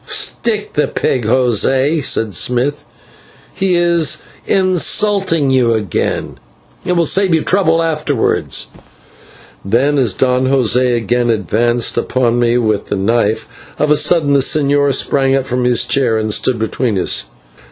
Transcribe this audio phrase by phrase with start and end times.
[0.07, 2.85] "Stick the pig, José," said Smith,
[3.53, 6.39] "he is insulting you again.
[6.83, 8.69] It will save you trouble afterwards."
[9.63, 14.39] Then, as Don José again advanced upon me with the knife, of a sudden the
[14.39, 17.25] señor sprang up from his chair and stood between us.